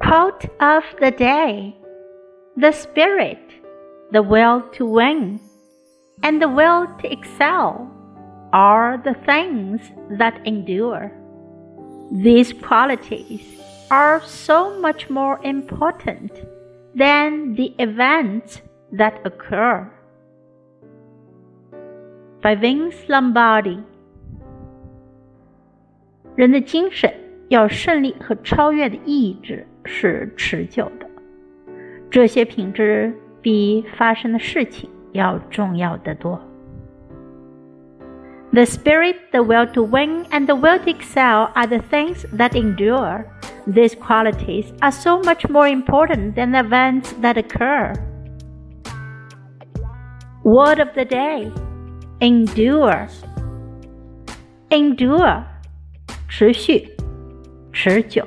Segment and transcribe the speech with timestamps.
[0.00, 1.76] Quote of the day
[2.56, 3.38] The spirit,
[4.12, 5.40] the will to win,
[6.22, 7.90] and the will to excel
[8.52, 9.80] are the things
[10.18, 11.12] that endure.
[12.10, 13.42] These qualities
[13.90, 16.32] are so much more important
[16.94, 19.88] than the events that occur.
[22.42, 23.84] By Vince Lombardi.
[26.36, 27.12] 人的精神
[27.48, 31.06] 要胜利和超越的意志是持久的，
[32.10, 36.40] 这些品质比发生的事情要重要得多。
[38.52, 43.24] The spirit, the will to win, and the will to excel are the things that endure.
[43.66, 47.92] These qualities are so much more important than the events that occur.
[50.42, 51.52] Word of the day
[52.20, 53.06] endure.
[54.70, 55.44] Endure
[56.28, 56.88] 持续、
[57.75, 58.25] 持久。